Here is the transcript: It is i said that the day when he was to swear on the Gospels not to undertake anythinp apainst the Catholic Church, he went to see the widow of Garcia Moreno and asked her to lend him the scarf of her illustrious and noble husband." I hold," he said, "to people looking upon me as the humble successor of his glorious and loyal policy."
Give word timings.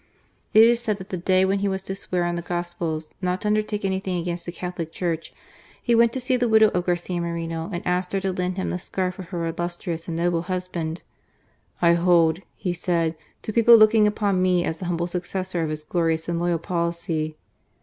It 0.51 0.63
is 0.63 0.79
i 0.79 0.81
said 0.81 0.97
that 0.97 1.09
the 1.09 1.15
day 1.17 1.45
when 1.45 1.59
he 1.59 1.67
was 1.67 1.83
to 1.83 1.93
swear 1.93 2.23
on 2.23 2.33
the 2.33 2.41
Gospels 2.41 3.13
not 3.21 3.41
to 3.41 3.47
undertake 3.49 3.83
anythinp 3.83 4.25
apainst 4.25 4.45
the 4.45 4.51
Catholic 4.51 4.91
Church, 4.91 5.31
he 5.79 5.93
went 5.93 6.11
to 6.13 6.19
see 6.19 6.35
the 6.35 6.49
widow 6.49 6.69
of 6.69 6.87
Garcia 6.87 7.21
Moreno 7.21 7.69
and 7.71 7.85
asked 7.85 8.13
her 8.13 8.19
to 8.21 8.33
lend 8.33 8.57
him 8.57 8.71
the 8.71 8.79
scarf 8.79 9.19
of 9.19 9.25
her 9.25 9.45
illustrious 9.45 10.07
and 10.07 10.17
noble 10.17 10.41
husband." 10.41 11.03
I 11.83 11.93
hold," 11.93 12.39
he 12.55 12.73
said, 12.73 13.15
"to 13.43 13.53
people 13.53 13.77
looking 13.77 14.07
upon 14.07 14.41
me 14.41 14.63
as 14.65 14.79
the 14.79 14.85
humble 14.85 15.05
successor 15.05 15.61
of 15.61 15.69
his 15.69 15.83
glorious 15.83 16.27
and 16.27 16.39
loyal 16.39 16.57
policy." 16.57 17.37